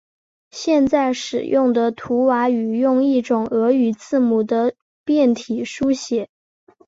[0.49, 4.73] 现在使用的图瓦语用一种俄语字母的
[5.05, 6.27] 变体书写。